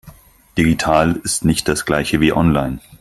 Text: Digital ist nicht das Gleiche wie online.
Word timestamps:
Digital 0.57 1.17
ist 1.23 1.45
nicht 1.45 1.67
das 1.67 1.85
Gleiche 1.85 2.19
wie 2.21 2.33
online. 2.33 2.79